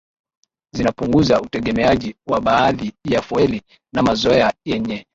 zinapunguza 0.73 1.41
utegemeaji 1.41 2.15
wa 2.27 2.41
baadhi 2.41 2.93
ya 3.05 3.21
fueli 3.21 3.61
na 3.93 4.03
mazoea 4.03 4.53
yenye 4.65 5.05